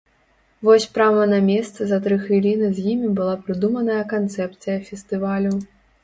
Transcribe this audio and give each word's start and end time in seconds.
Вось 0.67 0.85
прама 0.93 1.25
на 1.33 1.39
месцы 1.49 1.81
за 1.91 1.99
тры 2.07 2.15
хвіліны 2.23 2.69
з 2.77 2.85
імі 2.93 3.11
была 3.19 3.35
прыдуманая 3.49 3.99
канцэпцыя 4.13 4.77
фестывалю. 4.89 5.53